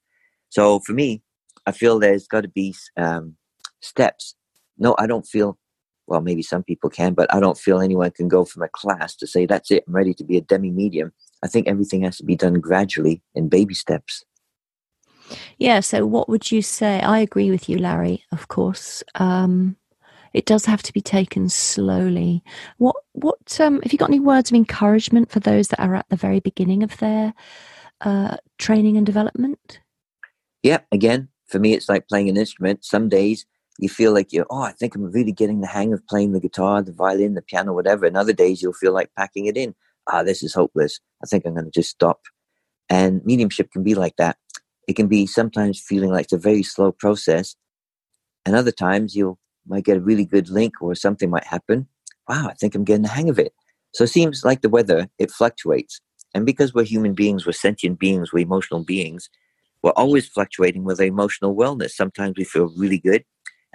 [0.54, 1.20] So for me,
[1.66, 3.34] I feel there's got to be um,
[3.80, 4.36] steps.
[4.78, 5.58] No, I don't feel,
[6.06, 9.16] well, maybe some people can, but I don't feel anyone can go from a class
[9.16, 11.12] to say, that's it, I'm ready to be a demi medium.
[11.42, 14.24] I think everything has to be done gradually in baby steps.
[15.58, 15.80] Yeah.
[15.80, 17.00] So, what would you say?
[17.00, 19.02] I agree with you, Larry, of course.
[19.16, 19.76] Um,
[20.34, 22.44] it does have to be taken slowly.
[22.78, 26.08] What, what, um, have you got any words of encouragement for those that are at
[26.10, 27.34] the very beginning of their
[28.02, 29.80] uh, training and development?
[30.64, 32.85] Yeah, again, for me, it's like playing an instrument.
[32.85, 33.44] Some days
[33.79, 36.40] you feel like you're, oh, I think I'm really getting the hang of playing the
[36.40, 38.07] guitar, the violin, the piano, whatever.
[38.07, 39.74] And other days you'll feel like packing it in.
[40.09, 41.00] Ah, this is hopeless.
[41.22, 42.22] I think I'm going to just stop.
[42.88, 44.38] And mediumship can be like that.
[44.88, 47.57] It can be sometimes feeling like it's a very slow process.
[48.46, 51.88] And other times you might get a really good link or something might happen.
[52.27, 53.53] Wow, I think I'm getting the hang of it.
[53.92, 56.00] So it seems like the weather, it fluctuates.
[56.35, 59.29] And because we're human beings, we're sentient beings, we're emotional beings,
[59.85, 61.90] we're always fluctuating with our emotional wellness.
[61.90, 63.23] Sometimes we feel really good,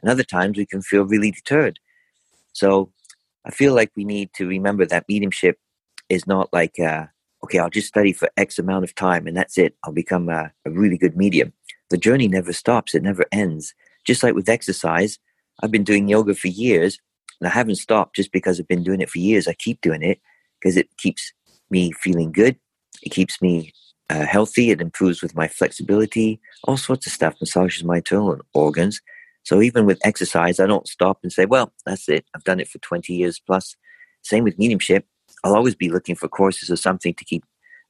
[0.02, 1.80] and other times we can feel really deterred.
[2.52, 2.91] So
[3.45, 5.60] I feel like we need to remember that mediumship
[6.10, 7.06] is not like, uh,
[7.43, 9.76] okay, I'll just study for X amount of time and that's it.
[9.84, 11.54] I'll become a, a really good medium.
[11.91, 13.76] The journey never stops, it never ends.
[14.04, 15.19] Just like with exercise,
[15.62, 16.98] I've been doing yoga for years
[17.39, 19.48] and I haven't stopped just because I've been doing it for years.
[19.48, 20.19] I keep doing it
[20.60, 21.32] because it keeps
[21.69, 22.58] me feeling good.
[23.04, 23.74] It keeps me
[24.10, 24.72] uh, healthy.
[24.72, 29.02] It improves with my flexibility, all sorts of stuff, massages my internal organs.
[29.43, 32.26] So even with exercise, I don't stop and say, well, that's it.
[32.36, 33.76] I've done it for 20 years plus.
[34.22, 35.06] Same with mediumship.
[35.43, 37.45] I'll always be looking for courses or something to keep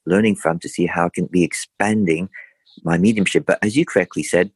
[0.05, 2.29] learning from to see how I can be expanding
[2.83, 3.45] my mediumship.
[3.45, 4.51] But as you correctly said,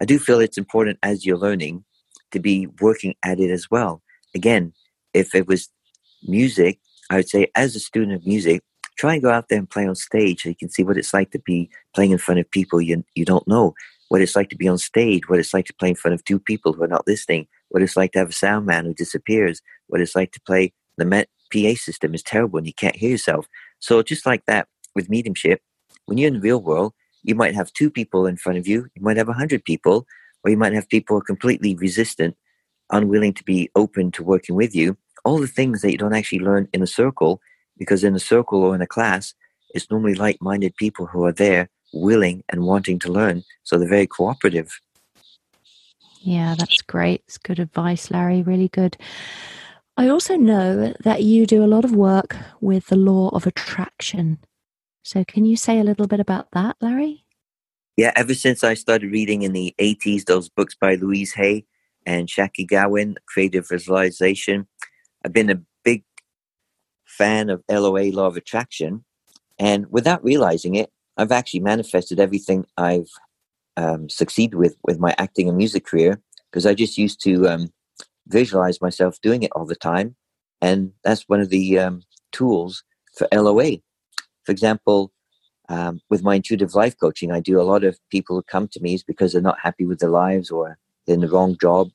[0.00, 1.84] I do feel it's important as you're learning
[2.30, 4.02] to be working at it as well.
[4.34, 4.72] Again,
[5.14, 5.68] if it was
[6.22, 6.78] music,
[7.10, 8.62] I would say as a student of music,
[8.98, 11.14] try and go out there and play on stage so you can see what it's
[11.14, 13.74] like to be playing in front of people you, you don't know,
[14.08, 16.24] what it's like to be on stage, what it's like to play in front of
[16.24, 18.94] two people who are not listening, what it's like to have a sound man who
[18.94, 22.96] disappears, what it's like to play the Met PA system is terrible and you can't
[22.96, 23.46] hear yourself.
[23.78, 25.60] So just like that with mediumship,
[26.06, 28.88] when you're in the real world, you might have two people in front of you,
[28.94, 30.06] you might have a hundred people,
[30.42, 32.36] or you might have people completely resistant,
[32.90, 34.96] unwilling to be open to working with you.
[35.24, 37.40] All the things that you don't actually learn in a circle
[37.78, 39.34] because in a circle or in a class,
[39.74, 43.44] it's normally like minded people who are there willing and wanting to learn.
[43.64, 44.80] So they're very cooperative.
[46.20, 47.22] Yeah, that's great.
[47.26, 48.42] It's good advice, Larry.
[48.42, 48.96] Really good.
[49.96, 54.38] I also know that you do a lot of work with the law of attraction.
[55.02, 57.24] So, can you say a little bit about that, Larry?
[57.96, 61.64] Yeah, ever since I started reading in the 80s those books by Louise Hay
[62.06, 64.68] and Shakti Gawain, Creative Visualization,
[65.24, 65.60] I've been a
[67.18, 69.04] fan of LOA, law of attraction.
[69.58, 73.10] And without realizing it, I've actually manifested everything I've
[73.76, 77.72] um, succeeded with with my acting and music career because I just used to um,
[78.28, 80.14] visualize myself doing it all the time.
[80.60, 82.02] And that's one of the um,
[82.32, 82.84] tools
[83.16, 83.78] for LOA.
[84.44, 85.12] For example,
[85.68, 88.80] um, with my intuitive life coaching, I do a lot of people who come to
[88.80, 91.90] me is because they're not happy with their lives or they're in the wrong job.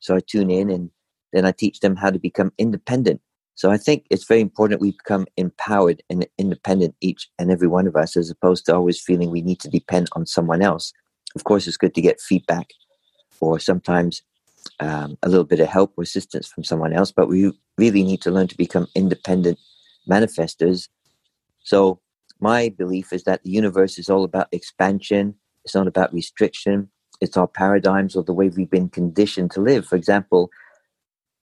[0.00, 0.90] So I tune in and
[1.32, 3.20] then I teach them how to become independent
[3.54, 7.86] so I think it's very important we become empowered and independent, each and every one
[7.86, 10.92] of us, as opposed to always feeling we need to depend on someone else.
[11.36, 12.68] Of course, it's good to get feedback
[13.40, 14.22] or sometimes
[14.80, 18.22] um, a little bit of help or assistance from someone else, but we really need
[18.22, 19.58] to learn to become independent
[20.08, 20.88] manifestors.
[21.62, 22.00] So
[22.40, 25.34] my belief is that the universe is all about expansion,
[25.64, 26.90] It's not about restriction.
[27.20, 29.86] It's our paradigms or the way we've been conditioned to live.
[29.86, 30.50] For example,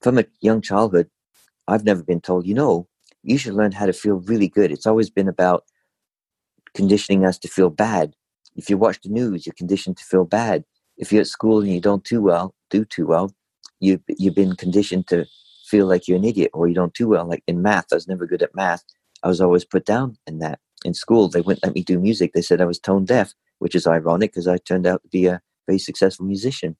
[0.01, 1.09] from a young childhood,
[1.71, 2.87] I've never been told, you know,
[3.23, 4.71] you should learn how to feel really good.
[4.71, 5.63] It's always been about
[6.73, 8.13] conditioning us to feel bad.
[8.55, 10.63] If you watch the news, you're conditioned to feel bad.
[10.97, 13.33] If you're at school and you don't do well, do too well,
[13.79, 15.25] you you've been conditioned to
[15.65, 17.25] feel like you're an idiot or you don't do well.
[17.25, 18.83] Like in math, I was never good at math.
[19.23, 20.59] I was always put down in that.
[20.83, 22.33] In school, they wouldn't let me do music.
[22.33, 25.27] They said I was tone deaf, which is ironic because I turned out to be
[25.27, 26.75] a very successful musician.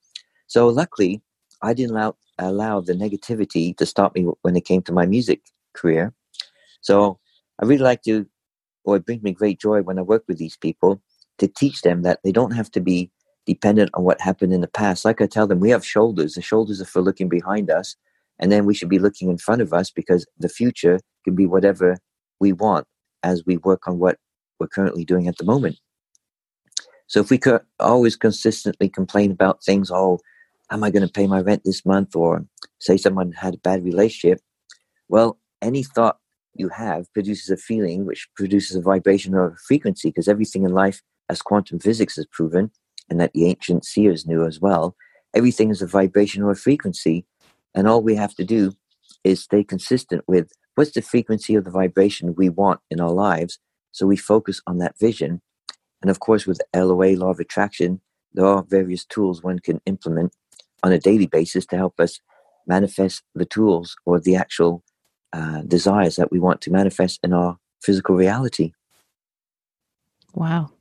[0.48, 1.22] So luckily,
[1.62, 5.42] I didn't allow allow the negativity to stop me when it came to my music
[5.74, 6.14] career.
[6.82, 7.20] So
[7.60, 8.26] I really like to,
[8.84, 11.02] or it brings me great joy when I work with these people
[11.38, 13.12] to teach them that they don't have to be
[13.46, 15.06] dependent on what happened in the past.
[15.06, 16.34] Like I tell them, we have shoulders.
[16.34, 17.96] The shoulders are for looking behind us,
[18.40, 21.46] and then we should be looking in front of us because the future can be
[21.46, 21.98] whatever
[22.40, 22.88] we want
[23.24, 24.18] as we work on what
[24.60, 25.80] we're currently doing at the moment.
[27.08, 30.20] So if we could always consistently complain about things, oh,
[30.72, 32.16] am I going to pay my rent this month?
[32.16, 32.46] Or
[32.80, 34.40] say someone had a bad relationship.
[35.10, 36.18] Well, any thought
[36.54, 40.72] you have produces a feeling, which produces a vibration or a frequency, because everything in
[40.72, 42.72] life, as quantum physics has proven,
[43.10, 44.96] and that the ancient seers knew as well,
[45.36, 47.26] everything is a vibration or a frequency.
[47.76, 48.74] And all we have to do
[49.24, 53.60] is stay consistent with what's the frequency of the vibration we want in our lives.
[53.92, 55.42] So we focus on that vision.
[56.02, 58.02] And of course, with LOA, law of attraction,
[58.34, 60.34] there are various tools one can implement
[60.84, 62.20] on a daily basis to help us
[62.68, 64.84] manifest the tools or the actual
[65.34, 68.74] uh, desires that we want to manifest in our physical reality.
[70.34, 70.72] Wow.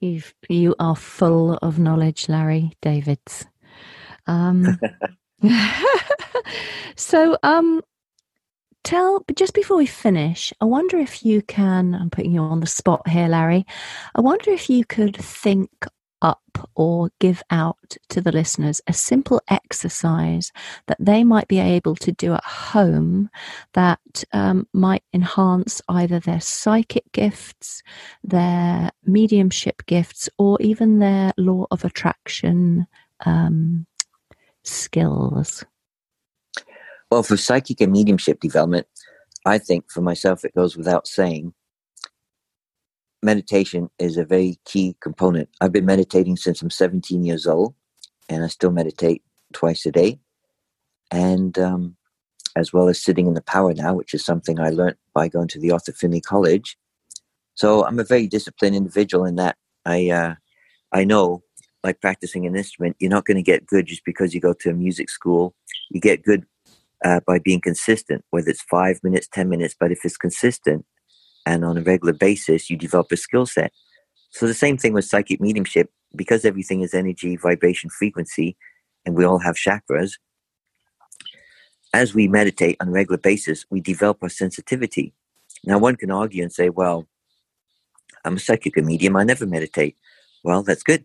[0.00, 3.46] you you are full of knowledge, Larry Davids.
[4.26, 4.78] Um,
[6.96, 7.82] so, um,
[8.84, 12.60] tell, but just before we finish, I wonder if you can, I'm putting you on
[12.60, 13.66] the spot here, Larry.
[14.14, 15.70] I wonder if you could think
[16.24, 16.40] up
[16.74, 20.50] or give out to the listeners a simple exercise
[20.86, 23.28] that they might be able to do at home
[23.74, 27.82] that um, might enhance either their psychic gifts,
[28.24, 32.86] their mediumship gifts, or even their law of attraction
[33.26, 33.86] um,
[34.62, 35.64] skills?
[37.10, 38.86] Well, for psychic and mediumship development,
[39.44, 41.52] I think for myself, it goes without saying
[43.24, 45.48] meditation is a very key component.
[45.60, 47.74] I've been meditating since I'm 17 years old,
[48.28, 50.20] and I still meditate twice a day,
[51.10, 51.96] and um,
[52.56, 55.48] as well as sitting in the power now, which is something I learned by going
[55.48, 56.76] to the Arthur Findlay College.
[57.54, 60.34] So I'm a very disciplined individual in that I uh,
[60.92, 61.42] I know,
[61.82, 64.70] like practicing an instrument, you're not going to get good just because you go to
[64.70, 65.54] a music school.
[65.90, 66.46] You get good
[67.04, 70.86] uh, by being consistent, whether it's five minutes, ten minutes, but if it's consistent,
[71.46, 73.72] and on a regular basis you develop a skill set.
[74.30, 75.90] So the same thing with psychic mediumship.
[76.16, 78.56] Because everything is energy vibration frequency
[79.04, 80.12] and we all have chakras
[81.92, 85.12] as we meditate on a regular basis we develop our sensitivity.
[85.64, 87.08] Now one can argue and say well
[88.24, 89.96] i'm a psychic medium i never meditate.
[90.44, 91.04] Well that's good.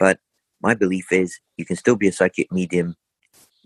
[0.00, 0.18] But
[0.60, 2.96] my belief is you can still be a psychic medium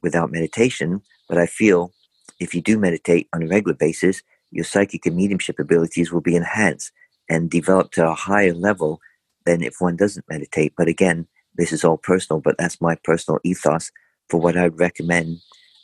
[0.02, 1.00] without meditation.
[1.30, 1.92] But i feel
[2.40, 4.22] if you do meditate on a regular basis
[4.54, 6.92] your psychic and mediumship abilities will be enhanced
[7.28, 9.00] and developed to a higher level
[9.46, 10.72] than if one doesn't meditate.
[10.76, 13.90] But again, this is all personal, but that's my personal ethos
[14.28, 15.38] for what I'd recommend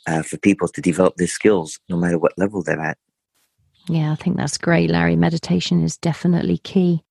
[0.07, 2.97] uh, for people to develop their skills, no matter what level they're at.
[3.87, 5.15] Yeah, I think that's great, Larry.
[5.15, 7.03] Meditation is definitely key.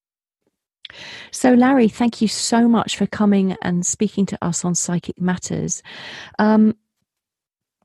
[1.30, 5.82] So, Larry, thank you so much for coming and speaking to us on Psychic Matters.
[6.38, 6.76] Um,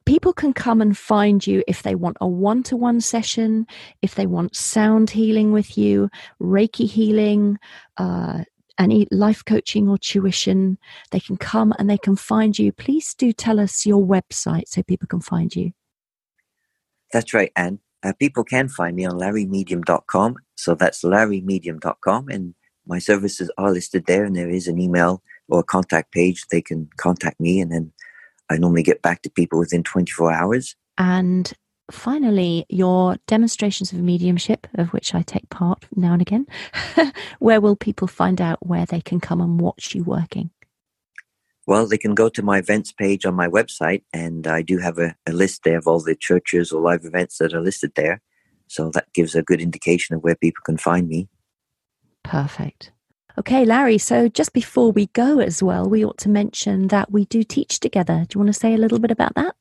[0.06, 3.68] people can come and find you if they want a one to one session,
[4.02, 6.10] if they want sound healing with you,
[6.41, 7.58] Reiki healing,
[7.98, 8.44] uh,
[8.78, 10.78] any life coaching or tuition.
[11.12, 12.72] They can come and they can find you.
[12.72, 15.72] Please do tell us your website so people can find you.
[17.12, 17.80] That's right, Ann.
[18.04, 20.36] Uh, people can find me on larrymedium.com.
[20.56, 22.30] So that's larrymedium.com.
[22.30, 22.53] And
[22.86, 24.26] my services are listed there.
[24.26, 26.45] And there is an email or a contact page.
[26.51, 27.91] They can contact me and then
[28.50, 30.76] I normally get back to people within 24 hours.
[30.98, 31.52] And
[31.91, 36.46] finally, your demonstrations of mediumship, of which I take part now and again.
[37.39, 40.52] where will people find out where they can come and watch you working?
[41.68, 45.00] Well, they can go to my events page on my website, and I do have
[45.00, 48.22] a, a list there of all the churches or live events that are listed there.
[48.68, 51.28] So that gives a good indication of where people can find me.
[52.24, 52.91] Perfect.
[53.38, 57.26] Okay, Larry, so just before we go as well, we ought to mention that we
[57.26, 58.26] do teach together.
[58.28, 59.56] Do you want to say a little bit about that?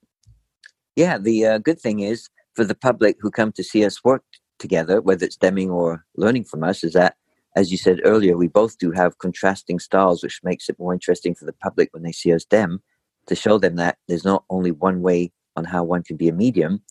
[0.94, 4.22] Yeah, the uh, good thing is for the public who come to see us work
[4.60, 7.16] together, whether it's demming or learning from us, is that
[7.56, 11.34] as you said earlier, we both do have contrasting styles, which makes it more interesting
[11.34, 12.80] for the public when they see us dem
[13.26, 16.32] to show them that there's not only one way on how one can be a
[16.32, 16.82] medium.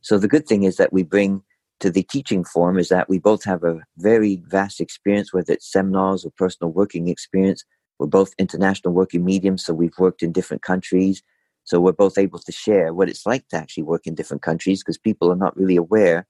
[0.00, 1.42] So the good thing is that we bring
[1.82, 5.70] to the teaching form is that we both have a very vast experience, whether it's
[5.70, 7.64] seminars or personal working experience.
[7.98, 11.22] We're both international working mediums, so we've worked in different countries.
[11.64, 14.80] So we're both able to share what it's like to actually work in different countries
[14.80, 16.26] because people are not really aware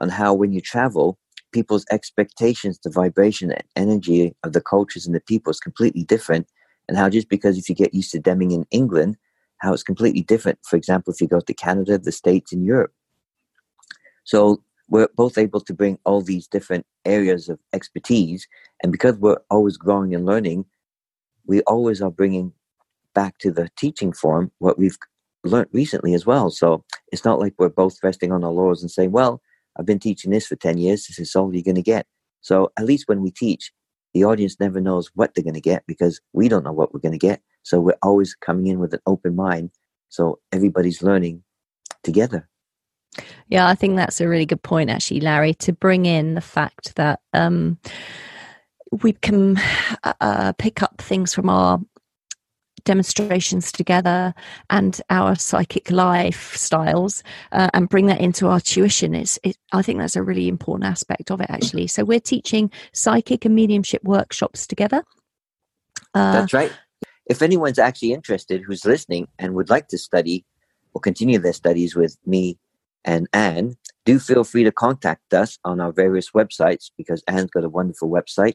[0.00, 1.18] on how when you travel,
[1.52, 6.46] people's expectations, the vibration and energy of the cultures and the people is completely different.
[6.88, 9.16] And how just because if you get used to demming in England,
[9.58, 10.58] how it's completely different.
[10.62, 12.92] For example, if you go to Canada, the States, and Europe.
[14.24, 18.46] So we're both able to bring all these different areas of expertise.
[18.82, 20.66] And because we're always growing and learning,
[21.46, 22.52] we always are bringing
[23.14, 24.98] back to the teaching form what we've
[25.44, 26.50] learned recently as well.
[26.50, 29.40] So it's not like we're both resting on our laurels and saying, well,
[29.78, 31.06] I've been teaching this for 10 years.
[31.06, 32.06] This is all you're going to get.
[32.40, 33.72] So at least when we teach,
[34.12, 37.00] the audience never knows what they're going to get because we don't know what we're
[37.00, 37.40] going to get.
[37.62, 39.70] So we're always coming in with an open mind.
[40.08, 41.42] So everybody's learning
[42.02, 42.48] together.
[43.48, 46.96] Yeah, I think that's a really good point, actually, Larry, to bring in the fact
[46.96, 47.78] that um,
[49.02, 49.56] we can
[50.04, 51.80] uh, uh pick up things from our
[52.84, 54.34] demonstrations together
[54.70, 59.14] and our psychic lifestyles uh, and bring that into our tuition.
[59.14, 61.86] Is it, i think that's a really important aspect of it actually.
[61.86, 65.02] So we're teaching psychic and mediumship workshops together.
[66.14, 66.72] Uh, that's right.
[67.26, 70.44] If anyone's actually interested who's listening and would like to study
[70.92, 72.58] or continue their studies with me
[73.04, 77.64] and Ann, do feel free to contact us on our various websites because Ann's got
[77.64, 78.54] a wonderful website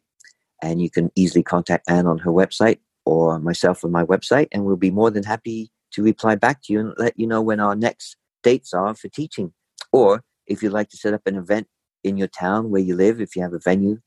[0.62, 4.66] and you can easily contact Ann on her website or myself on my website, and
[4.66, 7.60] we'll be more than happy to reply back to you and let you know when
[7.60, 9.52] our next dates are for teaching.
[9.92, 11.68] Or if you'd like to set up an event
[12.04, 14.00] in your town where you live, if you have a venue,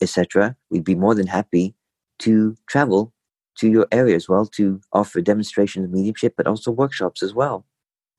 [0.00, 1.74] etc., we'd be more than happy
[2.20, 3.12] to travel
[3.58, 7.66] to your area as well to offer demonstrations of mediumship, but also workshops as well.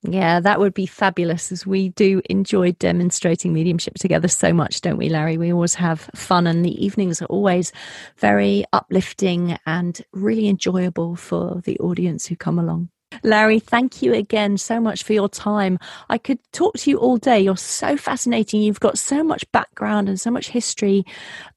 [0.03, 4.97] Yeah, that would be fabulous as we do enjoy demonstrating mediumship together so much, don't
[4.97, 5.37] we, Larry?
[5.37, 7.71] We always have fun, and the evenings are always
[8.17, 12.89] very uplifting and really enjoyable for the audience who come along.
[13.23, 15.77] Larry, thank you again so much for your time.
[16.09, 17.39] I could talk to you all day.
[17.39, 18.61] You're so fascinating.
[18.61, 21.05] You've got so much background and so much history,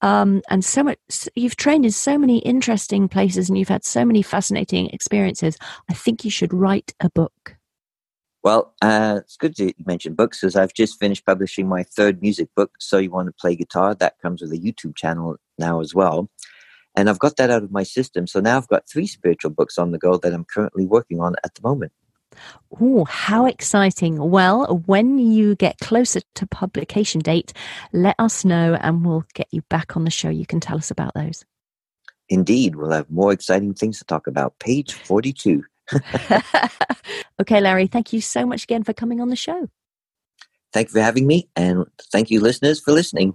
[0.03, 0.99] um, and so much.
[1.35, 5.57] You've trained in so many interesting places, and you've had so many fascinating experiences.
[5.89, 7.54] I think you should write a book.
[8.45, 12.51] Well, uh, it's good to mention books because I've just finished publishing my third music
[12.55, 13.95] book, So You Want to Play Guitar.
[13.95, 16.29] That comes with a YouTube channel now as well.
[16.95, 18.27] And I've got that out of my system.
[18.27, 21.37] So now I've got three spiritual books on the go that I'm currently working on
[21.43, 21.93] at the moment.
[22.79, 24.19] Oh, how exciting.
[24.19, 27.55] Well, when you get closer to publication date,
[27.95, 30.29] let us know and we'll get you back on the show.
[30.29, 31.47] You can tell us about those.
[32.29, 34.59] Indeed, we'll have more exciting things to talk about.
[34.59, 35.65] Page 42.
[37.41, 39.69] okay, Larry, thank you so much again for coming on the show.
[40.73, 43.35] Thank you for having me, and thank you, listeners, for listening.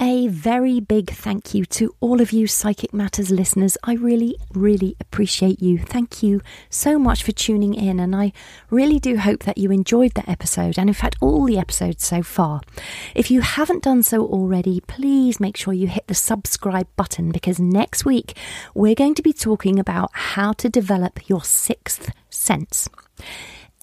[0.00, 3.78] A very big thank you to all of you Psychic Matters listeners.
[3.84, 5.78] I really, really appreciate you.
[5.78, 6.40] Thank you
[6.70, 8.32] so much for tuning in, and I
[8.68, 12.22] really do hope that you enjoyed the episode, and in fact, all the episodes so
[12.22, 12.62] far.
[13.14, 17.60] If you haven't done so already, please make sure you hit the subscribe button because
[17.60, 18.36] next week
[18.74, 22.88] we're going to be talking about how to develop your sixth sense.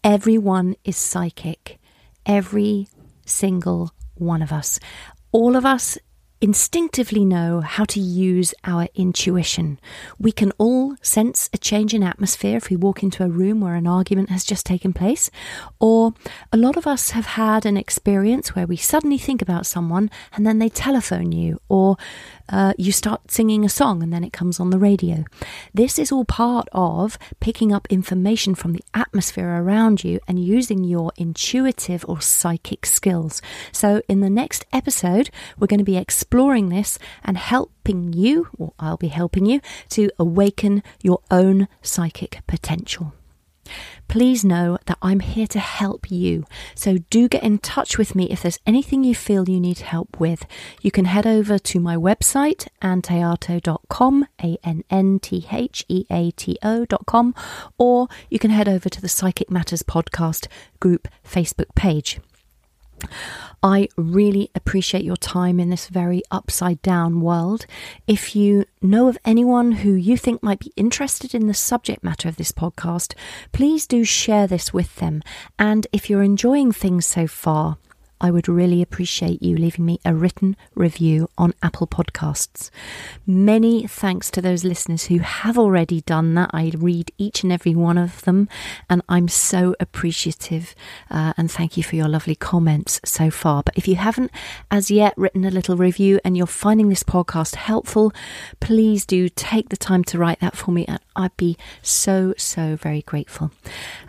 [0.04, 1.80] Everyone is psychic,
[2.26, 2.88] every
[3.26, 4.82] single one of us
[5.32, 5.98] all of us
[6.42, 9.78] instinctively know how to use our intuition.
[10.18, 13.76] We can all sense a change in atmosphere if we walk into a room where
[13.76, 15.30] an argument has just taken place,
[15.80, 16.14] or
[16.54, 20.48] a lot of us have had an experience where we suddenly think about someone and
[20.48, 21.98] then they telephone you, or
[22.50, 25.24] uh, you start singing a song and then it comes on the radio.
[25.74, 30.84] This is all part of picking up information from the atmosphere around you and using
[30.84, 33.42] your intuitive or psychic skills.
[33.72, 38.74] So, in the next episode, we're going to be exploring this and helping you, or
[38.80, 43.14] I'll be helping you, to awaken your own psychic potential
[44.10, 46.44] please know that I'm here to help you.
[46.76, 50.20] So do get in touch with me if there's anything you feel you need help
[50.20, 50.46] with.
[50.82, 56.32] You can head over to my website, anntheato.com, A N N T H E A
[56.32, 57.34] T O.com,
[57.78, 60.48] or you can head over to the Psychic Matters Podcast
[60.82, 62.20] group Facebook page.
[63.62, 67.66] I really appreciate your time in this very upside down world.
[68.08, 72.30] If you know of anyone who you think might be interested in the subject matter
[72.30, 73.16] of this podcast,
[73.52, 75.22] please do share this with them.
[75.58, 77.78] And if you're enjoying things so far,
[78.22, 82.70] I would really appreciate you leaving me a written review on Apple Podcasts.
[83.26, 86.50] Many thanks to those listeners who have already done that.
[86.54, 88.50] I read each and every one of them,
[88.90, 90.76] and I'm so appreciative.
[91.10, 93.64] Uh, and thank you for your lovely comments so far.
[93.64, 94.32] But if you haven't
[94.70, 98.12] as yet written a little review and you're finding this podcast helpful,
[98.60, 102.76] please do take the time to write that for me, and I'd be so, so
[102.76, 103.52] very grateful.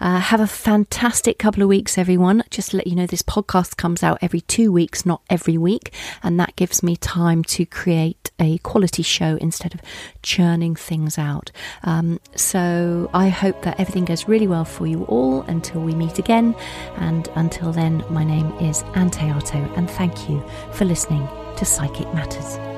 [0.01, 2.43] Uh, have a fantastic couple of weeks, everyone.
[2.51, 5.93] Just let you know, this podcast comes out every two weeks, not every week,
[6.23, 9.81] and that gives me time to create a quality show instead of
[10.23, 11.51] churning things out.
[11.85, 16.19] Um, so I hope that everything goes really well for you all until we meet
[16.19, 16.55] again.
[16.97, 20.43] And until then, my name is Ann Théato, and thank you
[20.73, 22.70] for listening to Psychic Matters.